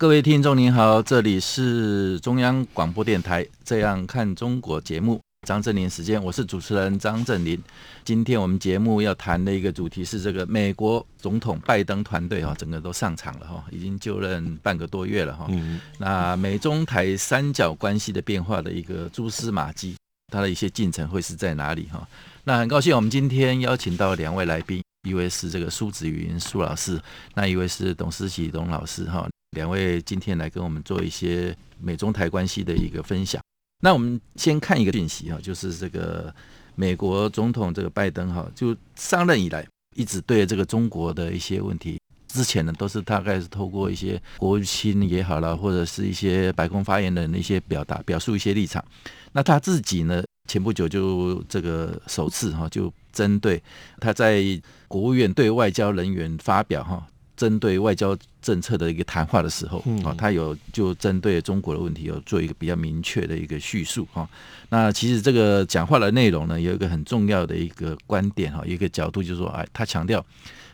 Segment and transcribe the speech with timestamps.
[0.00, 7.62] 各位听众您好，这里是中央广播电台《这样看中国》节目，张振林时间，我是主持人张振林。
[8.02, 15.46] 今天我们节目要谈的一个主题是这个美国总统拜登团队哈，整个都上场了哈，已经就任半个多月了哈。
[15.50, 15.78] 嗯。
[15.98, 19.96] 那美中台三角关系的变化的一个蛛丝马迹，
[20.32, 22.08] 它的一些进程会是在哪里哈？
[22.44, 26.98] 那很高兴我们今天邀请到两位来宾，一位是这个苏子云苏老师，
[27.34, 29.28] 那一位是董思齐董老师哈。
[29.52, 33.42] 两位今天来跟我们做一些美中台关系的一个分享。
[33.82, 36.32] 那我们先看一个讯息哈，就是这个
[36.76, 39.66] 美国总统这个拜登哈，就上任以来
[39.96, 48.84] 一直对这个中国的一些问题，之前呢都是大概是透过一些国务卿也好了，或者是一些白宫发言人的一些表达，表述一些立场。
[49.32, 53.60] 那他自己呢，前不久就这个首次哈，就针对
[53.98, 54.44] 他在
[54.86, 57.04] 国务院对外交人员发表哈。
[57.40, 64.28] 针对外交政策的一个谈话的时候，啊，他有就针对中国的问题有做一个比较明确的一个叙述哈。
[64.68, 70.22] 那其实这个讲话的内容呢，有一个很重要的一个观点哈，一个角度就是说，哎，他强调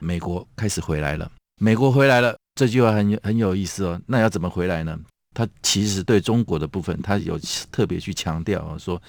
[0.01, 4.01] 美国开始回来了，美国回来了，这句话很很有意思哦。
[4.09, 4.99] 那要怎么回来呢？
[5.33, 7.39] 他其实对中国的部分，他有
[7.71, 9.01] 特别去强调说，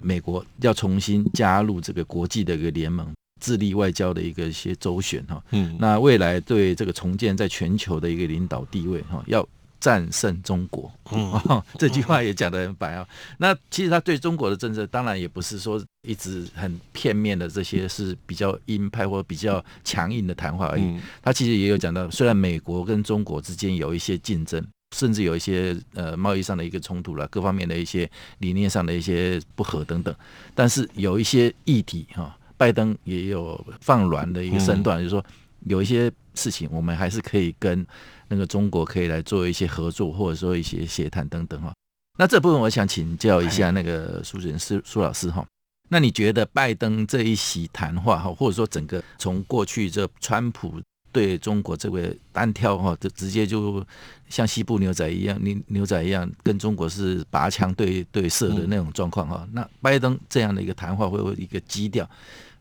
[0.00, 3.12] 美国要重新加入这个国际的一个联盟。
[3.40, 9.46] 致力外交的一个一些周旋哈，嗯，那未来对这个重建在全球的一个领导地位哈，要
[9.80, 11.40] 战胜中国，嗯，
[11.78, 13.08] 这句话也讲得很白啊。
[13.38, 21.00] 那其实他对中国的政策，当然也不是说一直很片面的，这些是比较鹰派或比较强硬的谈话而已。
[21.22, 24.62] 他其实也有讲到，虽然美国跟中国之间有一些竞争，
[24.94, 28.10] 甚至有一些呃贸易上的一个冲突了，各方面的一些
[28.40, 30.14] 理念上的一些不合等等，
[30.54, 32.36] 但是有一些议题哈。
[32.60, 35.24] 拜登也有放软的一个身段，就是说
[35.60, 37.86] 有一些事情我们还是可以跟
[38.28, 41.72] 那个中国可以来做一些合作，或者说一些协谈等等哈。
[42.18, 45.42] 那这部分我想请教一下那个苏主任苏苏老师哈。
[45.88, 50.78] 那你觉得拜登这一席谈话哈，或者说整个从过去这川普
[51.10, 53.82] 对中国这位单挑哈，就直接就
[54.28, 59.48] 像西部牛仔一样，牛牛仔一样跟中国是拔枪对对射的那种状况哈。
[59.52, 62.06] 那拜登这样的一个谈话会有一个基调？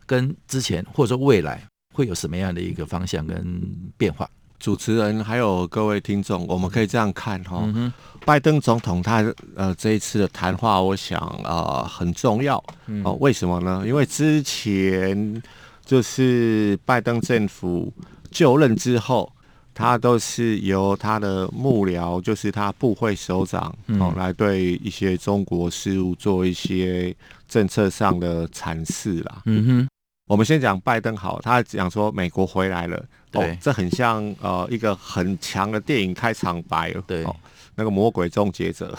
[0.10, 3.62] 跟之前或者说未来会有什么样的一个方向跟
[3.96, 4.28] 变化？
[4.58, 7.94] 主持人还有各位听众，我们可以这样看哈、嗯，
[8.26, 9.24] 拜登总统他
[9.56, 13.14] 呃这一次的谈话，我想啊、呃、很重要哦、呃。
[13.22, 13.84] 为什么呢？
[13.86, 15.42] 因为之前
[15.86, 17.94] 就是拜登政府
[18.32, 19.32] 就任之后，
[19.74, 27.16] 他都是由他的幕僚，就是他部会首长哦、来对一些中国事务做一些
[27.48, 29.44] 政策上的阐释啦。
[29.46, 29.88] 嗯哼。
[30.30, 37.36] 我们先讲拜登好，他讲说美国回来了，对，哦、这很像呃一个很强的电影开场白，对，哦、
[37.74, 38.96] 那个魔鬼终结者，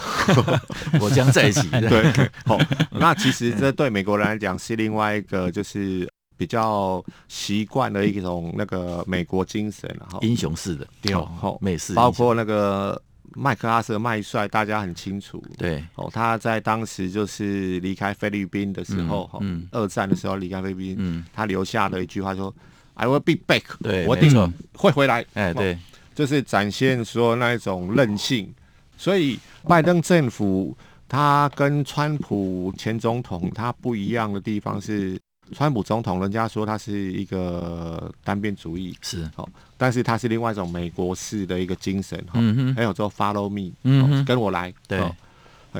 [0.99, 2.11] 我将在一起，对，
[2.45, 6.05] 好、哦，那其实这对美国人来讲是另外一个就是
[6.35, 13.01] 比较习惯的一种那个美国精神，然后英雄式的，对，好、哦，美式，包括那个。
[13.35, 15.43] 麦克阿瑟麦帅，大家很清楚。
[15.57, 22.63] 对哦，他在当时就是离开菲律宾的时候，哈、嗯嗯，二战的时候离开菲律宾、嗯，他留下的一句话说、嗯、
[22.95, 25.25] ：“I will be back。”对，我一定会回来。
[25.33, 25.77] 哎，对，
[26.13, 28.53] 就是展现说那一种韧性。
[28.97, 30.77] 所以拜登政府
[31.07, 35.17] 他跟川普前总统他不一样的地方是。
[35.53, 39.29] 川普总统，人家说他是一个单边主义，是。
[39.35, 39.47] 哦，
[39.77, 45.01] 但是他是另外一种美国式的一个精神，嗯哼，还有说 follow me，嗯跟我来，对，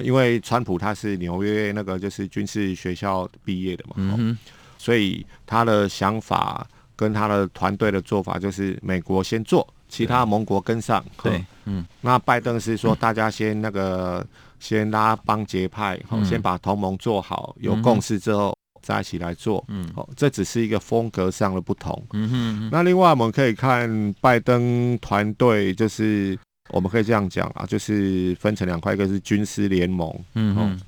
[0.03, 4.37] 因为川普他是纽约那个就是军事学校毕业的嘛，嗯哼，
[4.77, 6.65] 所以他的想法
[6.95, 14.25] 跟他的团队的做法就是美国先做，其他盟国跟上，对，嗯，那拜登是说大家先那个
[14.59, 18.53] 先拉帮结派，好，先把同盟做好，有共识之后。
[18.81, 22.69] 在一起来做，嗯，哦，这只是一个风格上的不同，嗯哼。
[22.71, 26.37] 那另外我们可以看拜登团队，就是
[26.69, 30.79] 我们可以这样讲啊，就是分成两块，一个是军师联盟，嗯哼，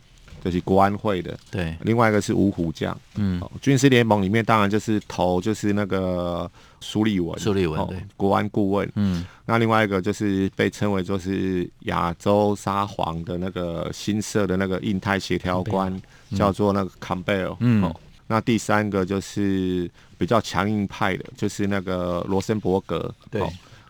[0.44, 6.52] 就是国安会的，对，另外一个是五虎将，嗯，军事联盟里面当然就是头就是那个
[6.82, 15.98] 苏利文，苏利文对，国安顾问，嗯，那另外一个就是被称为就是亚洲沙皇的那个新设的那个印太协调官，
[16.36, 17.90] 叫做那个坎贝尔，嗯，
[18.28, 23.42] 那第三个就是比较强硬派的，就是那个罗森伯格，对，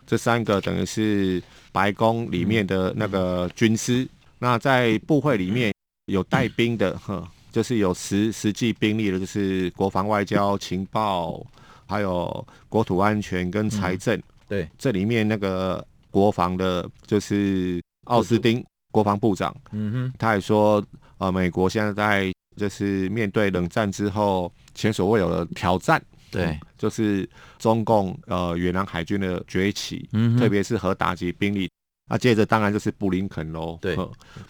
[0.06, 1.42] 这三个等于是
[1.72, 4.06] 白宫里面的那个军师，
[4.38, 5.73] 那在部会里面。
[6.06, 11.44] 有带兵的，呵，就是有实实际兵力的，就是国防、外交、情报，
[11.86, 14.20] 还有国土安全跟财政。
[14.48, 19.54] 对，这里面那个国防的，就是奥斯汀国防部长。
[19.72, 20.84] 嗯哼，他也说，
[21.18, 26.02] 呃，美国现在在就是面对冷战之后前所未有的挑战。
[26.30, 27.28] 对，就是
[27.58, 31.70] 中共呃远洋海军的崛起，嗯，特别是核打击兵力。
[32.08, 33.78] 啊，接着当然就是布林肯喽。
[33.80, 33.96] 对，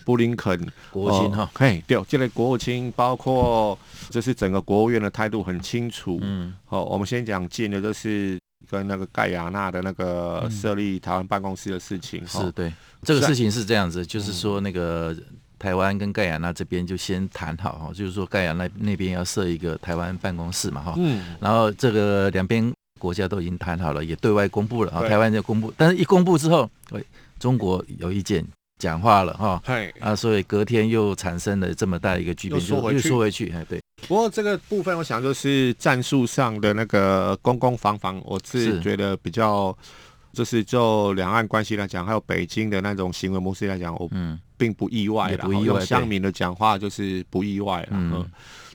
[0.04, 0.58] 布林肯
[0.90, 3.78] 国务卿哈，嘿，对，这类国务卿包括
[4.10, 6.18] 就是整个国务院的态度很清楚。
[6.20, 8.36] 嗯，好，我们先讲近的，就是
[8.68, 12.24] 跟那个盖亚纳的那个设立台湾办公室的事情。
[12.24, 12.72] 嗯、是对，
[13.02, 15.16] 这个事情是这样子，就是说那个
[15.56, 20.94] 台湾跟盖亚纳这边就先谈好哈，就是说盖亚那那边要设一个台湾办公室嘛哈。
[20.96, 27.06] 嗯，然后这个两边国家都已经谈好了，也对外公布了啊，台湾就公布，但是一公布之后，喂。
[27.38, 28.44] 中国有意见
[28.78, 29.62] 讲话了哈，
[30.00, 32.80] 啊，所以隔天又产生了这么大一个巨变，又缩
[33.18, 33.80] 回去，哎，对。
[34.08, 39.76] 不过这个部分，我想就是战术上的那个攻攻防防，我是觉得比较，
[40.32, 44.10] 就是就两岸关系来讲，还有北京的那种行为模式来讲，我
[44.56, 45.48] 并不意外了。
[45.48, 47.88] 用乡民的讲话就是不意外了。
[47.92, 48.28] 嗯，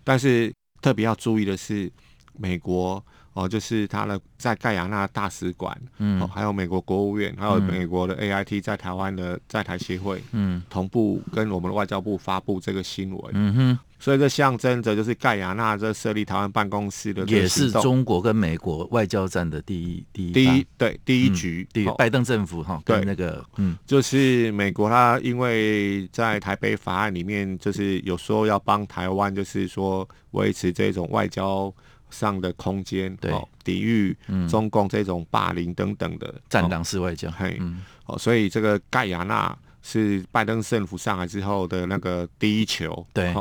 [0.04, 0.52] 但是
[0.82, 1.92] 特别要注意的是，
[2.38, 3.04] 美国。
[3.34, 23.06] 哦，就是他的在盖亚纳大使馆，嗯，还有美国国务院，还有美国的 AIT 在台湾的在台协会，嗯，同步跟我们的外交部发布这个新闻，嗯哼，所以这象征着就是盖亚纳这设立台湾办公室的，也是中国跟美国外交战的第一第一第一对第一局，第一拜登政府哈，对。
[23.06, 31.74] 那个嗯，就是美国他因为在台北法案里面就是有时候要帮台湾，就是说维持这种外交。
[32.10, 33.32] 上的空间，对，
[33.64, 34.16] 抵御
[34.50, 37.60] 中共这种霸凌等等的战狼式外交，嘿，
[38.06, 43.34] 哦，所以这个盖亚纳是拜登政府上来之后的那个第一球，对，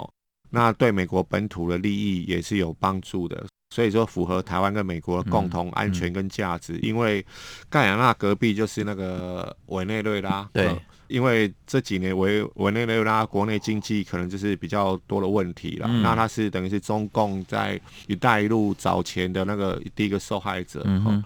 [0.50, 7.24] 那对美国本土的利益也是有帮助的，所以说符合台湾跟美国的共同安全跟价值，因为
[7.68, 10.78] 盖亚纳隔壁就是那个委内瑞拉，对。
[11.08, 20.82] 因为这几年委委内瑞拉国内经济可能就是比较多的问题了，嗯、那它是等于是中共在“一带一路”早前的那个第一个受害者。
[20.84, 21.24] 嗯、哼。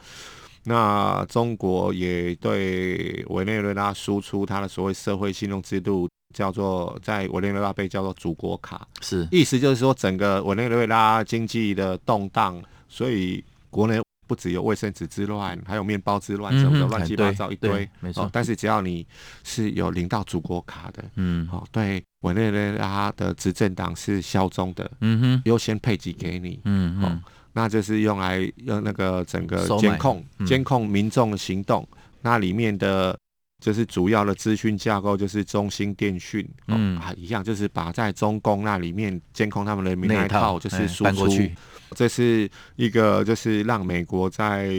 [0.64, 9.26] 那中国也对委内瑞拉输出它的所谓社会信用制度，叫做在委内瑞拉被叫做“祖国卡”，是。
[9.32, 14.00] 意思就是说整个委内瑞拉经济的动荡，所以国内。
[14.32, 17.86] 不只有卫生纸之乱，还有面包之乱，什么的乱七八糟一堆。
[18.00, 19.06] 没错，但是只要你
[19.44, 27.14] 是有领到祖国卡的，嗯，好，对委内瑞拉的执政党是效忠的，嗯哼，优先配给给你，嗯好，
[27.52, 31.86] 那就是用来用那个整个监控监控民众的行动，
[32.22, 33.14] 那里面的
[33.60, 41.28] 就是主要的资讯架构就是中兴电讯，嗯，啊，一样就是把在中共那里面监控他们的那一套就是输出。
[41.94, 44.70] 这是一个，就是让美国在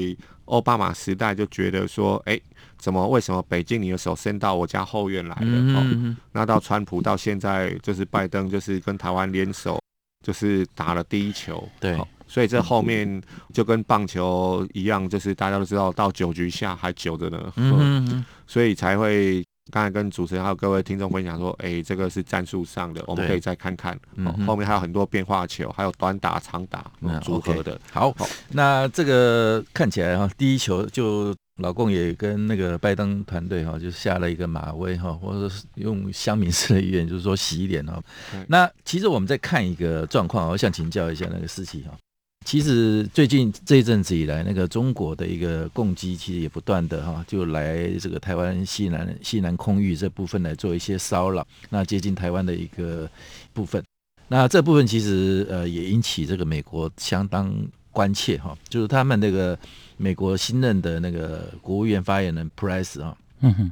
[0.46, 2.40] 奥巴马时代就觉得说，哎，
[2.78, 5.42] 怎么为什么北京你的手伸到我家后院来了？
[5.42, 9.80] 嗯哼哦，那到川普到现在，就是拜登就是跟台湾联手，
[10.26, 11.68] 就是打了第一球。
[11.80, 13.22] 对，哦，所以这后面
[13.54, 17.54] 就跟棒球一样，就是大家都知道，到九局下还久着呢。
[17.56, 19.44] 嗯哼，所以才会。
[19.72, 23.98] 刚才跟主持人还有各位听众分享说，哎、欸，这个是战术上的，我们可以再看看。
[24.16, 26.92] 嗯、后面还有很多变化球，还有短打、长打
[27.22, 27.80] 组合的。
[27.92, 38.02] 好，好，那这个看起来哈，第一球就老共也跟那个拜登团队哈，就下了一个马威哈，或者是用乡民式的语言，就是说洗脸哈。
[38.48, 41.92] 那其实我们再看一个状况，我想请教一下那个事情哈。
[42.46, 53.10] 其实最近这一阵子以来，那个中国的一个共机其实也不断的哈，就来这个台湾西南西南空域这部分来做一些骚扰，那接近台湾的一个
[53.54, 53.84] 部分。
[54.28, 57.54] 那这部分其实呃也引起这个美国相当
[57.92, 59.58] 关切哈，就是他们那个
[59.98, 63.72] 美国新任的那个国务院发言人普莱斯啊，嗯哼。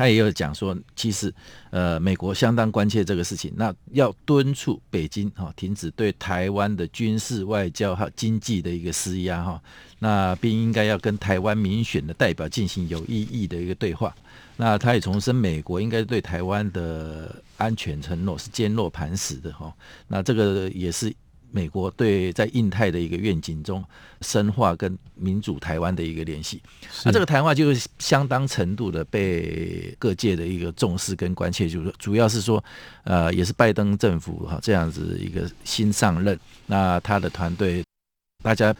[0.00, 1.30] 他也有讲说，其实，
[1.68, 9.62] 呃，美国相当关切这个事情，那要敦促北京哈停止对台湾的军事、外交和经济的一个施压哈，
[9.98, 14.16] 那并应该要跟台湾民选的代表进行有意义的一个对话。
[14.56, 19.70] 那他也重申，美国应该对台湾的安全承诺是坚若磐石的哈。
[20.08, 21.14] 那这个也是
[21.50, 23.84] 美国对在印太的一个愿景中
[24.20, 26.62] 深化跟民主台湾的一个联系。
[27.04, 32.62] 那这个谈话就是相当程度的被各界的一个重视跟关切，就是主要是说，
[33.04, 37.84] 呃，也是拜登政府哈这样子一个新上任，那他的团队
[38.42, 38.74] 大家。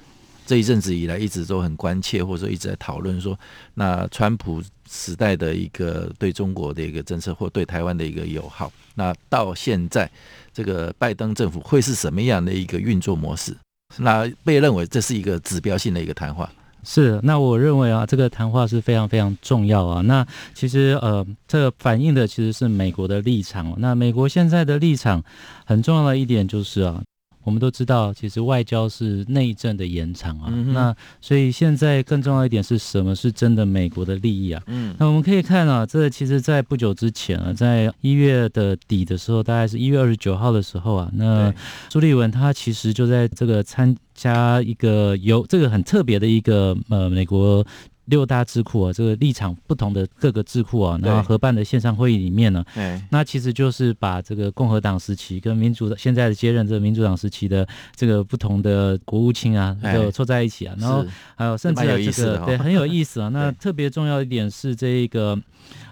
[0.50, 3.38] 这一阵子以来，一直都很关切，或者说一直在讨论说，
[3.74, 10.10] 那川普时代的一个对中国的一个政策，或对台湾的一个友好，那到现在
[10.52, 13.56] 这个拜登政府会是什么样的一个运作模式？
[13.98, 16.50] 那被认为这是一个指标性的一个谈话。
[16.82, 20.00] 是，那我认为啊，这个谈话是非常非常重要啊。
[20.00, 23.72] 那其实呃，这反映的其实是美国的立场。
[23.78, 25.22] 那美国现在的立场
[25.64, 27.00] 很重要的一点就是啊。
[27.42, 30.48] 我们都知道，其实外交是内政的延长啊。
[30.48, 34.62] 嗯、那所以现在更重要一点是什么是真的美国的利益啊？
[34.66, 41.52] 嗯，那我们可以看啊，这其实，在不久之前啊，在一月的底的时候，大概是一月二十九号的时候啊，那
[41.88, 47.66] 朱立文他其实就在这个参加一个有这个很特别的一个呃美国。
[48.10, 52.62] 六大智库啊，这个立场不同的各个智库啊，然后合办的线上会议里面呢，
[53.10, 61.04] 那其实就是把这个共和党时期跟民主的现在的接任这个民主党时期的这个不同的国务卿啊，就凑在一起啊，然后
[61.36, 63.28] 还有甚至这个对很有意思啊。
[63.32, 65.38] 那特别重要一点是这个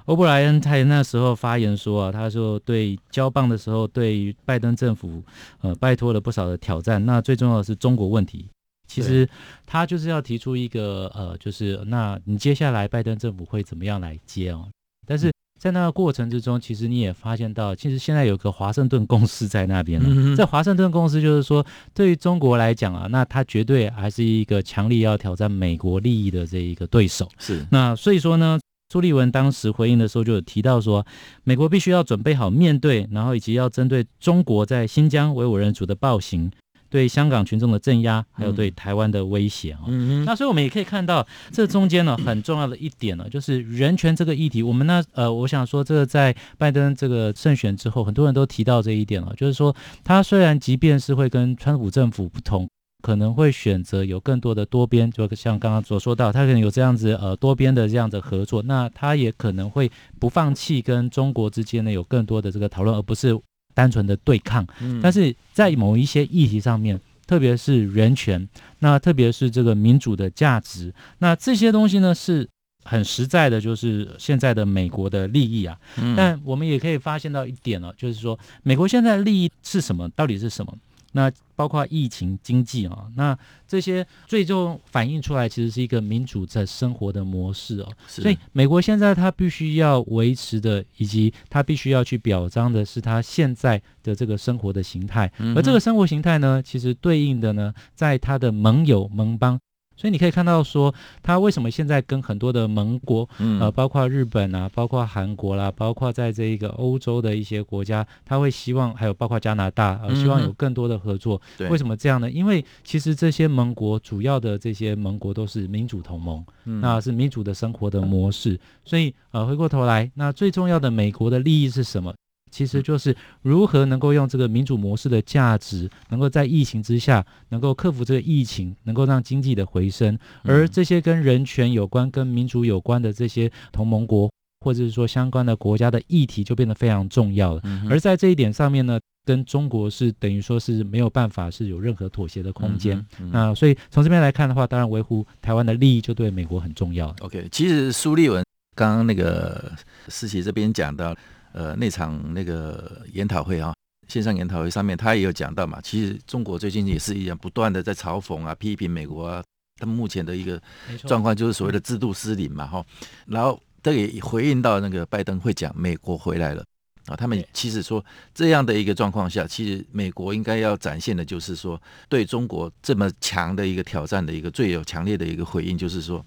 [0.06, 5.22] 欧布莱恩他那时候发言说啊，他说对交棒的时候对拜登政府
[5.60, 8.48] 呃拜托了不少的挑战，那最重要的是中国问题。
[8.88, 9.28] 其实
[9.66, 14.66] 他就是要提出一个呃，就是那你接下来拜登政府会怎么样来接哦？
[15.06, 15.30] 但是
[15.60, 20.36] 在那个过程之中，其实你也发现到，其实现在有个华盛顿公司在那边了。
[20.36, 27.28] 在华盛顿公司就是说，对于中国来讲啊，那他绝对还是一个强力要挑战美国利益的这一个对手。
[27.38, 31.04] 是那所以说呢，朱立文当时回应的时候就有提到说，
[31.42, 36.50] 美国必须要准备好面对，然后以及要针对中国在新疆维吾尔族的暴行。
[36.90, 44.62] 对香港群众的镇压，还有对台湾的威胁啊，嗯、那所以我们也可以看到，这中间呢很重要的一点呢，就是人权这个议题。
[44.62, 52.68] 我们呢，呃，我想说，这个在拜登这个胜选之后，很多人都提到这一点了，就是说，他虽然即便是会跟川普政府不同，
[53.02, 63.38] 可能会选择有更多的多边，就像刚刚所说到，他可能有这样子呃多边的这样的合作，那他也可能会不放弃跟中国之间呢有更多的这个讨论，而不是。
[63.78, 64.66] 单纯的对抗，
[65.00, 68.48] 但是在某一些议题上面，特别是人权，
[68.80, 72.48] 那特别是这个民主的价值，那这些东西呢是
[72.82, 75.78] 很实在的，就是现在的美国的利益啊。
[76.16, 80.08] 但我们也可以发现到一点呢，就是说美国现在的利益是什么？
[80.16, 80.76] 到底是什么？
[81.12, 83.36] 那包括疫情、经济啊，那
[83.66, 87.88] 这些最终反映出来，其实是一个民主在生活的模式哦。
[88.06, 95.32] 所以美国现在它必须要维持的，以及它必须要去表彰的是它现在的这个生活的形态。
[95.56, 99.58] 而这个生活形态呢，其实对应的呢，在它的盟友盟邦。
[99.98, 103.28] 所以你可以看到，说他为什么现在跟很多的盟国，
[103.60, 111.42] 呃，包括日本啊，包括韩国啦，包括在这一个欧洲的一些国家，他会希望，还有包括加拿大，呃，希望有更多的合作。
[111.68, 112.30] 为什么这样呢？
[112.30, 116.44] 因为其实这些盟国主要的这些盟国都是民主同盟，
[116.80, 118.58] 那是民主的生活的模式。
[118.84, 122.14] 所以，呃，回过头来，那最重要的美国的利益是什么？
[122.50, 130.18] 其实就是如何能够用这个民主模式的价值，能够在疫情之下，能够克服这个疫情，能够让经济的回升。
[130.42, 137.62] 而这些跟人权有关、跟民主有关的这些同盟国，或者是说相关的国家的议题，就变得非常重要了。
[137.88, 143.04] 而在这一点上面呢，跟中国是等于说是没有办法是有任何妥协的空间。
[143.30, 147.14] 那所以从这边来看的话，当然维护台湾的利益就对美国很重要。
[147.20, 149.72] OK，其实苏立文刚刚那个
[150.08, 151.14] 思琪这边讲到。
[151.52, 153.74] 呃，那场那个研讨会啊，
[154.06, 155.80] 线上研讨会上面，他也有讲到嘛。
[155.82, 159.42] 其实中国最近也是一样，不断的在嘲讽啊、批评美国啊。
[159.80, 160.60] 他们目前的一个
[161.06, 162.84] 状况就是所谓的制度失灵嘛，哈。
[163.26, 166.64] 然后这也回应到那个拜登会讲美国回来了
[167.06, 167.14] 啊。
[167.14, 176.24] 他们其实说这样的一个状况下，其实美国应该要展现的就是说，对中国这么强的一个挑战的一个最有强烈的一个回应，就是说。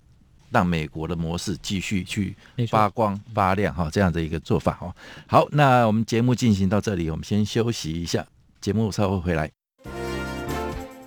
[0.51, 2.35] 让美国的模式继续去
[2.69, 4.93] 发光发亮哈，这样的一个做法哈。
[5.25, 8.25] 好，那我们节目进行到这里，我们先休息一下，
[8.59, 9.49] 节目稍后回来。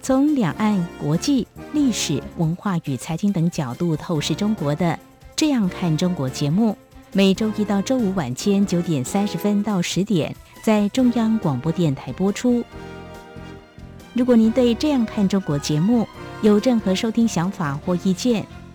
[0.02, 4.86] 从两岸、国际、历史文化与财经等角度透视中国的
[5.34, 6.76] 《这样看中国》节目，
[7.12, 12.62] 每周一到周五晚间九点三十分到十点在中央广播电台播出。
[14.12, 16.06] 如果您对《这样看中国》节目
[16.42, 18.46] 有任何收听想法或意见，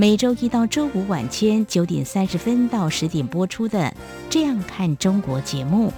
[0.00, 3.78] 每周一到周五晚间九点三十分到十点播出的
[4.30, 5.92] 《这样看中国》节目。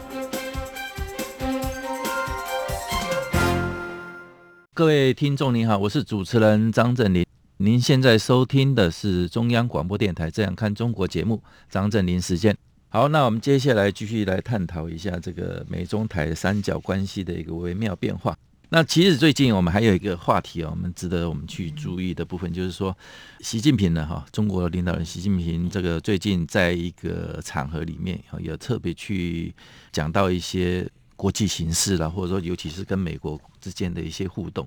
[4.75, 7.25] 各位听众您好，我是主持人张振林。
[7.59, 11.40] 您现在收听的是中央广播电台《这样看中国》节目，
[11.71, 12.56] 张振林时间。
[12.88, 18.37] 好，那我们接下来继续来探讨一下这个美中台三角关系的一个微妙变化。
[18.75, 22.97] 那其实最近我们还有一个话题啊，我们值得我们去注意的部分，就是说，
[23.41, 29.55] 习近平呢，哈，中国领导人习近平这个最近在一个场合里面，有特别去
[29.93, 34.67] 讲到一些国际形势啦，或者说尤其是跟美国之间的一些互动。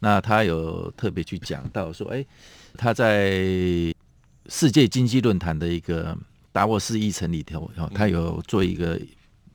[0.00, 2.22] 那他有特别去讲到说，哎，
[2.76, 3.30] 他在
[4.50, 6.14] 世界经济论坛的一个
[6.52, 9.00] 达沃斯议程里头，他有做一个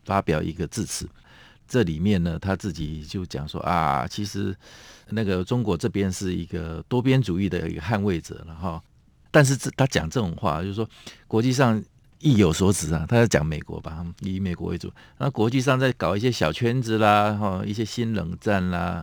[0.05, 1.07] 发表一个致辞。
[1.71, 4.53] 这里面呢，他自己就讲说啊，其实
[5.11, 8.83] 那个中国这边是一个多边主义的一个捍卫者了哈。
[9.31, 10.85] 但是这他讲这种话，就是说
[11.29, 11.81] 国际上
[12.19, 14.91] 意有所指啊，他在讲美国吧，以美国为主。
[15.17, 19.01] 那国际上在搞一些小圈子啦，哈，一些新冷战啦，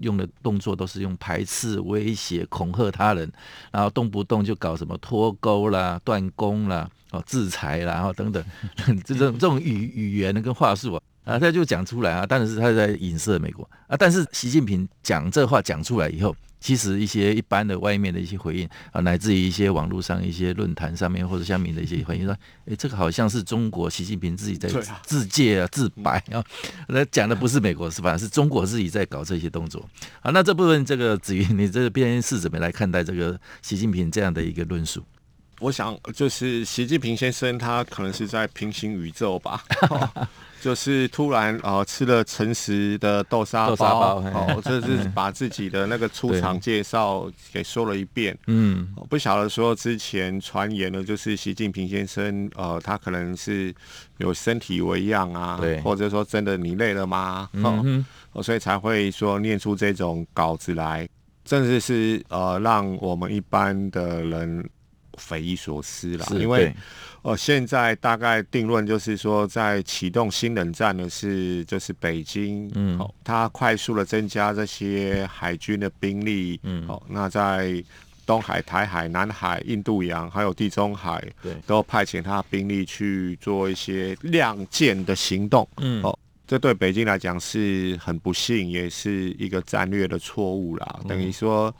[0.00, 3.28] 用的动作都是用排斥、威胁、恐吓他人，
[3.72, 8.44] 然后动不动就搞什么脱钩啦、断供啦、哦制裁啦，然后等等，
[9.04, 11.02] 这种这种语语言跟话术啊。
[11.24, 13.96] 啊，他就讲出来啊，但是他在影射美国啊。
[13.96, 24.68] 但是习近平讲这话讲出来以后，其实一些一般的外面的一些回应啊，乃至于一些网络上一些论坛上面或者下面的一些回应说，哎，这个好像是中国习近平自己在
[25.02, 26.44] 自戒啊、自白啊，
[26.88, 28.16] 那讲的不是美国是吧？
[28.18, 29.88] 是中国自己在搞这些动作
[30.20, 30.30] 啊。
[30.30, 35.02] 那这部分这个子瑜，你这边是怎么来看待这个习近平这样的一个论述？
[35.60, 39.64] 我想就是习近平先生他可能是在平行宇宙吧。
[40.64, 48.34] 就是突然呃吃了诚实的豆沙包，包哦，这是 把自己的那个出场介绍给说了一遍。
[48.46, 53.74] 嗯，不晓得说之前传言的，就是习近平先生呃，他可能是
[54.16, 57.46] 有身体为恙啊，对，或者说真的你累了吗？
[57.52, 58.02] 嗯，
[58.42, 61.06] 所以才会说念出这种稿子来，
[61.44, 64.66] 甚至是呃让我们一般的人
[65.18, 66.74] 匪夷所思了，因为。
[67.22, 77.82] 哦，现在大概定论就是说，在启动新冷战的是就是北京，嗯，好，它快速的增加这些海军的兵力，嗯，好，那在
[78.26, 91.74] 东海、台海、南海、印度洋还有地中海，对，都派遣他兵力去做一些亮剑的行动，嗯，哦，这对北京来讲是很不幸，也是一个战略的错误啦，等于说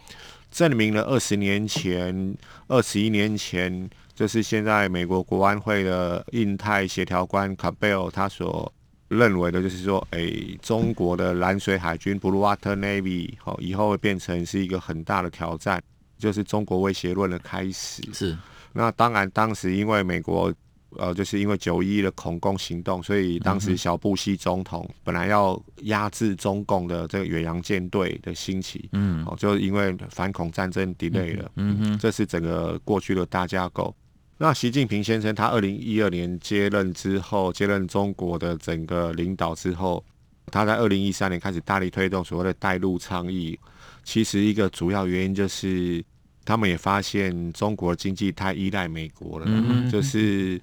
[0.55, 2.37] 证明了二十年前、
[2.69, 3.91] 二十一年前。
[4.15, 8.73] 就是现在美国国安会的印太协调官卡贝尔他所
[9.09, 15.83] 认为的，就是说，哎，中国的蓝水海军 （Blue Water Navy） 好，以后会变成是一个很大的挑战，
[16.17, 18.05] 就是中国威胁论的开始。
[18.13, 18.39] 是。
[18.73, 20.55] 那当然，当时因为美国，
[20.99, 33.95] 呃，就是因为九一一的恐攻行动，所以当时小布希总统本来要压制中共的这个远洋舰队的兴起，嗯，哦，就因为反恐战争 delay 了，嗯哼，这是整个过去的大架构。
[34.37, 40.05] 那习近平先生他二零一二年接任之后，接任中国的整个领导之后，
[40.47, 43.59] 他在二零一三年开始大力推动所谓的“带路”倡议。
[44.03, 46.05] 其实一个主要原因就是，
[46.45, 49.47] 他们也发现中国经济太依赖美国了。
[49.49, 50.61] 嗯、就是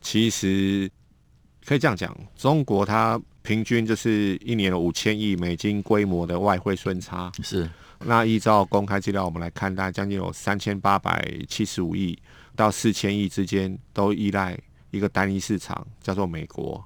[0.00, 0.90] 其实
[1.64, 7.30] 可以这样讲，中国它平均就是一年有五千亿美金规模的外汇顺差。
[7.42, 7.68] 是。
[8.00, 12.18] 那依照公开资料，我们来看，大概将近有三千八百七十五亿。
[12.56, 14.58] 到四千亿之间都依赖
[14.90, 16.84] 一个单一市场，叫做美国，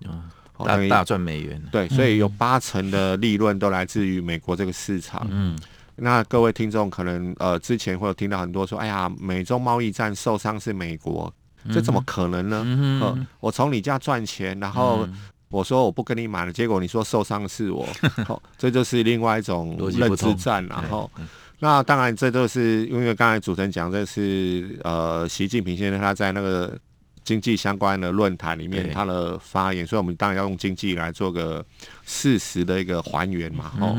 [0.65, 1.61] 大大赚美元。
[1.73, 5.27] 对，所以有八成的利润都来自于美国这个市场。
[5.29, 5.59] 嗯，
[5.97, 11.33] 那各位听众可能呃之前会有听到很多说，哎呀，美中贸易战受伤是美国，
[11.73, 12.63] 这怎么可能呢？
[12.67, 15.09] 嗯、呃，我从你家赚钱，然后
[15.49, 17.87] 我说我不跟你买了，结果你说受伤的是我，
[18.29, 21.11] 哦，这就是另外一种认知战，然后。
[21.61, 26.77] 那当然，这都是因为刚才主持人讲，这是呃，习近平先生他在那个
[27.23, 31.65] 经济相关的论坛里面他的发言，所以我们当然要用经济来做个
[32.05, 33.73] 事实的一个还原嘛。
[33.81, 33.97] 哦，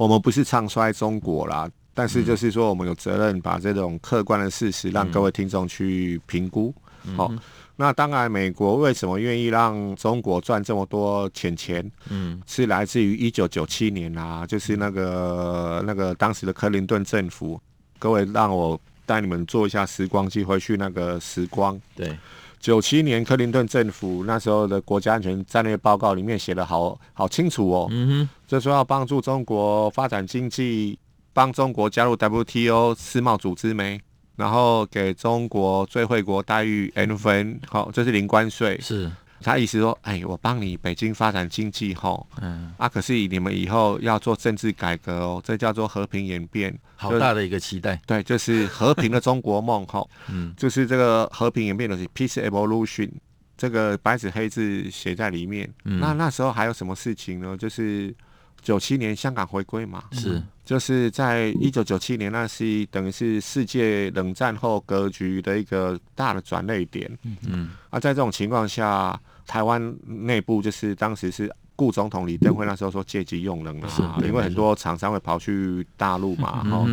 [0.00, 6.74] 我们不是唱衰中国啦，但是就是说，我们有责任把这种客观的事实让各位听众去评估。
[7.14, 7.30] 好，
[7.76, 11.84] 那当然，美国为什么愿意让中国赚这么多钱钱？
[12.08, 17.60] 嗯，是来自于一九九七年啊，就是那个那个当时的克林顿政府。
[17.98, 21.78] 各位，让我带你们做一下时光机，回去那个时光。
[21.94, 22.16] 对，
[22.60, 27.88] 九七年克林顿政府那时候的国家安全战略报告里面写的好好清楚哦。
[27.90, 30.98] 嗯哼，就说要帮助中国发展经济，
[31.32, 33.98] 帮中国加入 WTO 世贸组织没？
[34.36, 38.78] 然后给中国最惠国待遇 N 分，好，这是零关税。
[38.80, 39.10] 是
[39.42, 48.00] 他意思说，哎，我帮你北京发展经济，吼，嗯，啊，可是你们以后要做政治改革哦，这叫做和平演变，好大的一个期待。
[48.06, 53.10] 对，就是和平的中国梦，吼， 嗯，就是这个和平演变的是 Peace Evolution，
[53.56, 55.72] 这个白纸黑字写在里面。
[55.84, 57.56] 嗯，那那时候还有什么事情呢？
[57.56, 58.14] 就是。
[58.62, 67.10] 九七年香港回归嘛，是就是在一九九七年，那是等于是世界冷战后格局的一个大的转捩点。
[67.22, 69.18] 嗯嗯，啊，在这种情况下，
[69.50, 76.86] 台湾内部就是当时是顾总统李登辉那时候说借机用人啊，因为很多厂商会跑去大陆嘛，哈，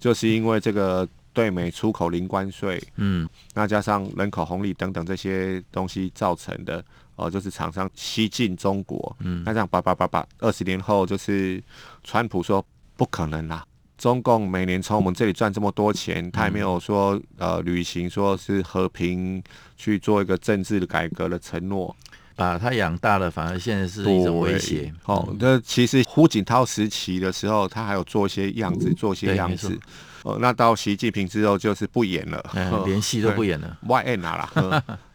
[0.00, 6.84] 就是因为这个对美出口零关税，嗯，那加上人口红利等等这些东西造成的。
[7.14, 11.62] 哦，就是厂商西进中国，嗯，那这样叭叭叭叭，二十年后就是
[12.02, 12.64] 川普说
[12.96, 13.62] 不可能啦，
[14.02, 19.40] 中共每年从我们这里赚这么多钱，他也没有说呃履行说是和平
[19.76, 21.94] 去做一个政治的改革的承诺，
[22.34, 24.92] 把他养大了，反而现在是一种威胁。
[25.04, 29.78] 哦，那其实胡锦涛时期的时候，他还有做一些样子，做一些样子。
[30.24, 33.76] 哦，那到习近平之后就是不演了，嗯、连戏都不演了。
[33.86, 34.48] Y N 啦，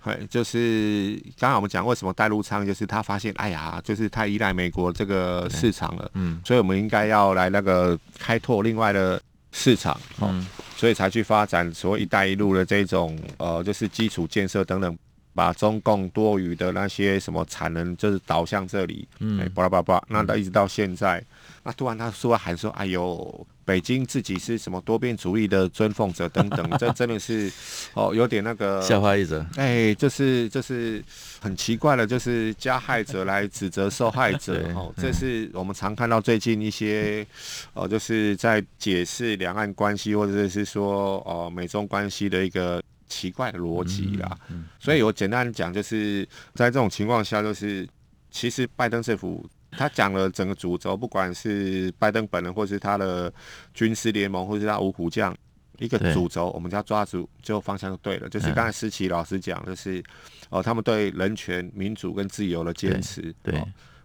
[0.04, 14.98] 对，就是刚刚我们讲为什么戴入仓，就是他发现，哎呀，就是太依赖美国这个市场了，嗯，所以我们应该要来那个开拓另外的市场，嗯，所以才去发展所谓“一带一路”的这种呃，就是基础建设等等，
[15.38, 21.24] 把中共多余的那些什么产能就是导向这里，嗯，巴拉巴拉巴拉，那到一直到现在。
[21.64, 27.52] 那突然他说还说，哎呦，北京自己是什么多边主义的尊奉者等等， 这真的是
[27.94, 29.46] 哦，有点那个笑话一则。
[29.58, 31.04] 哎，就是就是
[31.40, 34.68] 很奇怪的，就是加害者来指责受害者。
[34.74, 37.28] 哦，这是我们常看到最近一些
[37.74, 44.38] 哦，就是在解释两岸关系或者是说哦美中关系的一个奇怪的逻辑啦。
[44.80, 47.88] 所以我简单讲，就是在这种情况下，就是
[48.30, 49.50] 其实拜登政府。
[49.70, 53.32] 他讲了整个主轴，不管是拜登本人，或是他的
[53.74, 55.36] 军事联盟，或是他五虎将，
[55.78, 58.30] 一个主轴，我们要抓住，就方向就对了。
[58.30, 60.02] 就是刚才思琪老师讲，就是
[60.50, 63.36] 哦，他们对人权、民主跟自由的坚持。
[63.44, 63.62] 对，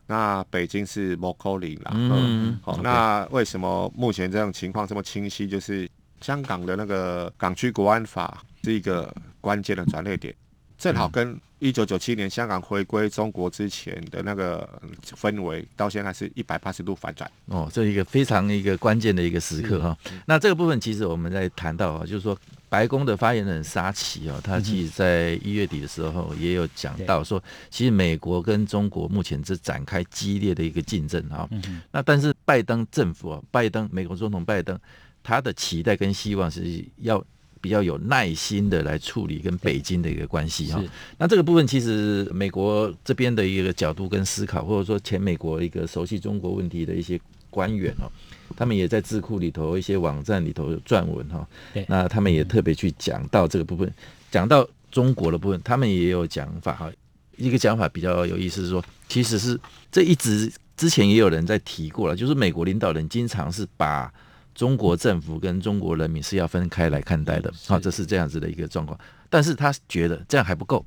[0.08, 1.92] 那北京是 more calling 啦。
[1.94, 5.46] 嗯，好、哦，那为什么目前这种情况这么清晰？
[5.46, 5.88] 就是
[6.20, 10.34] 香港的那个港区国安法是一个关键的转捩点。
[10.78, 14.68] 正好跟一九九七年香港回归中国之前的那个
[15.04, 17.30] 氛围，到现在是一百八十度反转。
[17.46, 19.96] 哦，这一个非常一个关键的一个时刻哈。
[20.26, 22.36] 那这个部分其实我们在谈到啊，就是说
[22.68, 31.48] 白宫的发言人沙奇啊，他其实在一月底的时候也有讲到说，其实美国跟中国目前是展开激烈的一个竞争啊。
[31.92, 34.76] 那但是拜登政府啊，拜登美国总统拜登，
[35.22, 37.24] 他的期待跟希望是要。
[37.62, 40.82] 比较有耐心的来处理跟北京的一个关系哈，
[41.16, 47.18] 那这个部分其实美国这边的一个角度跟思考，或者说前美国一个熟悉中国问题的一些
[47.50, 48.10] 官员哦，
[48.56, 51.46] 他们也在智库里头一些网站里头有撰文哈，
[51.86, 53.88] 那他们也特别去讲到这个部分，
[54.28, 56.90] 讲到中国的部分，他们也有讲法哈，
[57.36, 59.56] 一个讲法比较有意思是说，其实是
[59.92, 64.12] 这一直之前也有人在提过了，就是美国领导人经常是把。
[64.54, 68.98] 中国政府跟中国人民是要分开来看待的，好，这是这样子的一个状况。
[69.30, 70.84] 但是他觉得这样还不够，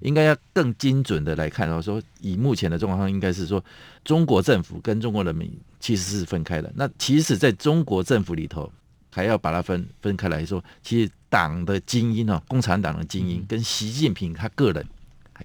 [0.00, 1.66] 应该要更精准的来看。
[1.66, 3.64] 然后说，以目前的状况，应该是说，
[4.04, 6.70] 中国政府跟中国人民其实是分开的。
[6.76, 8.70] 那其实在中国政府里头，
[9.10, 14.86] 还要把它分分开来说，其实党的精英啊，共产党的精英跟习近平他个人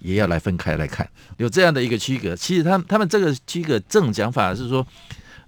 [0.01, 2.35] 也要来分开来看，有这样的一个区隔。
[2.35, 4.85] 其实他他们这个区隔正讲法是说。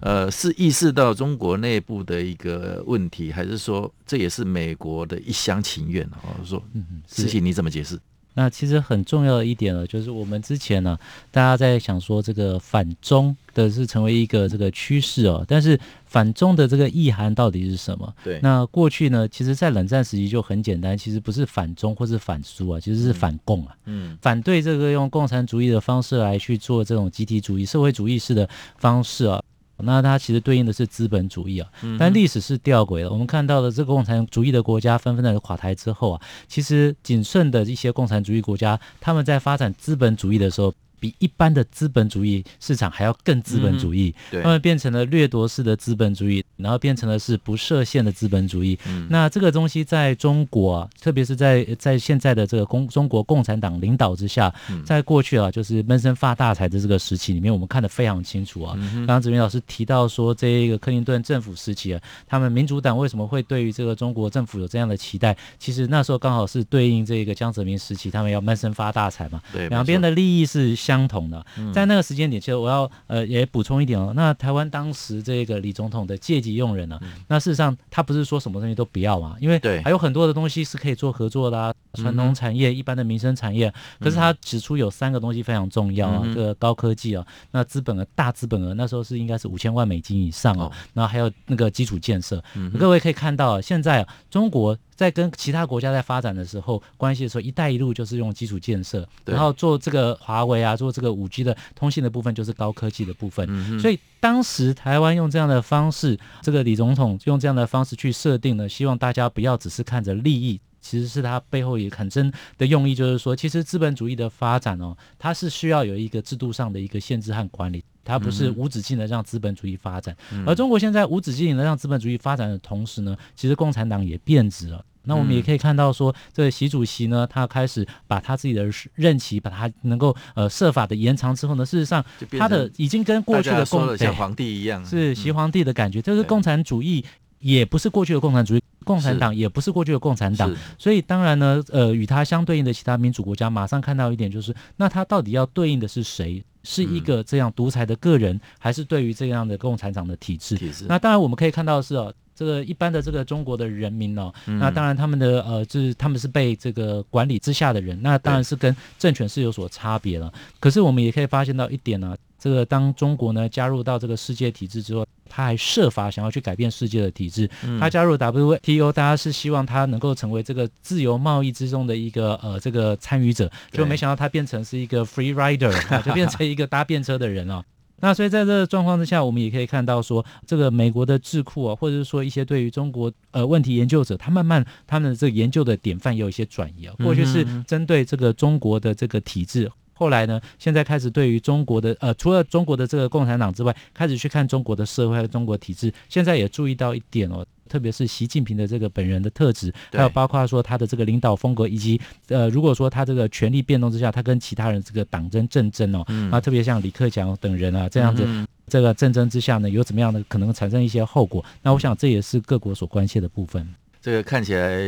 [0.00, 6.04] 呃，是意识到中国内部的一个问题，还是说这也是美国的一厢情愿？
[6.06, 7.98] 哦，说，嗯，思齐你怎么解释？
[8.38, 10.98] 那其实很重要的一点呢，就是我们之前呢，
[11.30, 18.14] 大家在想说这个反中的是成为一个这个趋势哦，但是反中的这个意涵到底是什么？
[18.22, 29.42] 对，那过去呢，其实在冷战时期就很简单，其实不是反中或是反苏啊，其实是反共啊，嗯，反对这个用共产主义的方式来去做这种集体主义、社会主义式的方式啊。
[29.78, 33.10] 那它其实对应的是资本主义啊，但历史是吊诡的。
[33.10, 40.72] 我们看到了这个共产主义的国家纷纷的垮台之后啊，其实仅剩的一些共产主义国家，他们在发展资本主义的时候。
[40.98, 48.78] 比一般的资本主义市场还要更资本主义，嗯、他们变成了掠夺式的资本主义，然后变成了是不设限的资本主义。
[48.86, 54.52] 嗯、那这个东西在中国、啊，特别是在在现在的这个共中国共产党领导之下，
[54.84, 58.76] 在过去啊，就是闷声发大财的这个时期里面，我们看得非常清楚啊。
[58.94, 65.36] 刚刚子明老师提到说，这一个克林顿政府时期啊，他们民主党为什么会对于这个中国政府有这样的期待？
[65.58, 69.40] 其实那时候刚好是对应这个江泽民时期，他们要闷声发大财嘛。
[69.52, 71.44] 对，两边的利益是相同的。
[71.72, 74.12] 在那个时间点，其实我要呃也补充一点哦。
[74.14, 83.72] 那台湾当时这个李总统的借机用人呢、啊，嗯、那事实上他不是说什么东西都不要嘛，因为还有很多的东西是可以做合作的啊，传统产业、一般的民生产业。
[84.00, 90.70] 可是他指出有三个东西非常重要啊，这个高科技啊，那资本额大资本额，那时候是应该是五千万美金以上哦。
[90.94, 92.42] 然后还有那个基础建设，
[92.78, 94.76] 各位可以看到啊，现在啊中国。
[94.96, 103.46] 在跟其他国家在发展的时候，关系的时候，“一带一路”就是用基础建设，然后做这个华为啊，做这个五 G 的通信的部分，就是高科技的部分。
[103.48, 117.84] 嗯、所以当时台湾用这样的方式，这个李总统用这样的方式去设定呢，希望大家不要只是看着利益，其实是他背后也很真的用意，就是说，其实资本主义的发展哦，它是需要有一个制度上的一个限制和管理。
[118.04, 124.84] 它不是无止境的让资本主义发展，而中国现在无止境的让资本主义发展的同时呢，其实共产党也变质了。
[125.08, 132.04] 那我们也可以看到说，这个习主席呢，他开始把他自己的任期，把他能够呃设法的延长之后呢，事实上
[132.38, 137.04] 他的已经跟过去的共像皇帝一样，是习皇帝的感觉，就是共产主义
[137.40, 146.42] 也不是过去的共产主义，共产党也不是过去的共产党，所以当然呢，呃，与它相对应的其他民主国家，马上看到一点就是，那它到底要对应的是谁？
[146.62, 150.56] 是一个这样独裁的个人，还是对于这样的共产党的体制？
[150.56, 150.86] 体制。
[150.88, 160.32] 那当然我们可以看到的是哦，这个一般的这个中国的人民哦，嗯、那当然他们的呃，就是他们是被这个管理之下的人，那当然是跟政权是有所差别了。
[160.60, 162.16] 可是我们也可以发现到一点呢、啊。
[162.38, 167.50] 这个当中国呢加入到这个世界体制之后，他还设法想要去改变世界的体制。
[167.80, 175.72] 他加入 WTO，大家是希望他能够成为这个自由贸易之中的一个呃这个参与者，就没想到他变成是一个 free rider，
[176.04, 177.64] 就变成一个搭便车的人哦。
[178.00, 186.94] 那所以在这个状况之下，我们也可以看到说，这个美国的智库啊，或者是说一些对于中国呃问题研究者，他慢慢他们的这个研究的典范也有一些转移啊。
[186.98, 189.70] 过去是针对这个中国的这个体制。
[189.94, 195.90] 后来呢，现在开始对于中国的呃，除了中国的这个共产党之外，开始去看中国的社会和中国体制。
[196.10, 211.44] 现在也注意到一点哦，特别是习近平的这个本人的特质，还有包括说他的这个领导风格，以及呃，如果说他这个权力变动之下，他跟其他人这个党争政争哦，嗯、啊，特别像李克强等人啊这样子，嗯、这个政争之下呢，有怎么样的可能产生一些后果？
[211.62, 213.66] 那我想这也是各国所关切的部分。
[214.00, 214.78] 这个看起来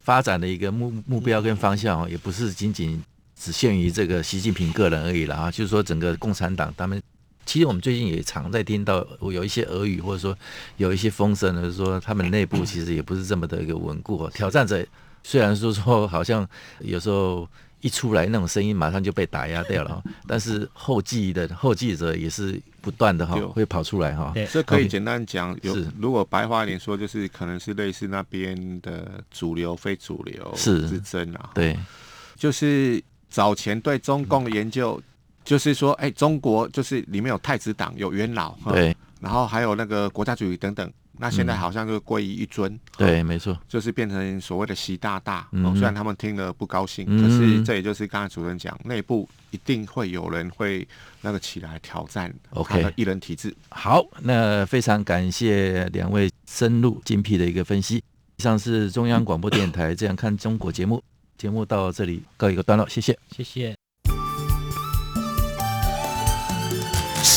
[0.00, 3.02] 发展的一个目目标跟方向哦，也不是仅仅。
[3.42, 7.00] 只限于这个习近平个人而已了啊，就是说整个共产党他们，
[7.50, 10.38] 其实我们最近也常在听到有一些俄语，或者说
[10.76, 14.28] 有一些风声呢，就是说他们内部其实也不是这么的一个稳固。
[14.28, 14.86] 挑战者
[15.24, 17.48] 虽然说说好像有时候
[17.80, 24.32] 一出来那种声音马上就被打压掉了，但是后继的后继者也是不断的哈会跑出来哈。
[24.52, 31.50] 这可以简单讲，有如果白话一点说，就是可能是类似那边的主流非主流是之争啊。
[31.52, 31.76] 对，
[32.36, 33.02] 就是。
[33.32, 35.00] 早前对中共研究，
[35.50, 40.88] 就是说，哎，中国就是里面有太子党，有元老，对，然后还有那个国家主义等等。
[41.18, 45.48] 那现在好像就归于一尊，对，没错，就是变成所谓的习大大。
[45.74, 50.86] 虽然他们听了不高兴，可是这也就是刚才主任讲，内部一定会有人会
[51.20, 52.32] 那个起来挑战
[52.64, 53.52] 他的一人体制。
[53.70, 57.96] 好，那非常感谢两位深入精辟的一个分析。
[58.36, 61.02] 以上是中央广播电台《这样看中国》节目。
[61.36, 63.79] 节目到这里告一个段落，谢谢，谢谢。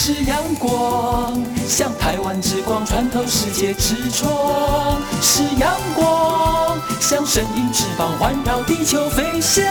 [0.05, 9.63] 是阳光，像台湾之光穿透世界之窗；是阳光，像神鹰翅膀环绕地球飞翔。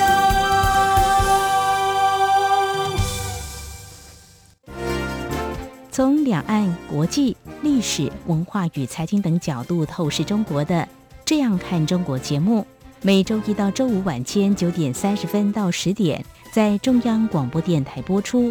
[5.90, 10.76] 从两岸、国际、历史文化与财经等角度透视中国的
[11.26, 12.66] 《这样看中国》节目。
[13.02, 18.50] 每周一到周五晚间九点三十分到十点，在中央广播电台播出。